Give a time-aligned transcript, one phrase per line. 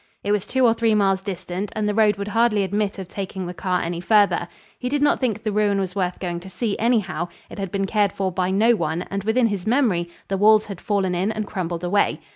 [0.23, 3.45] It was two or three miles distant and the road would hardly admit of taking
[3.45, 4.47] the car any farther.
[4.79, 7.85] He did not think the ruin was worth going to see, anyhow; it had been
[7.85, 11.45] cared for by no one and within his memory the walls had fallen in and
[11.45, 12.19] crumbled away.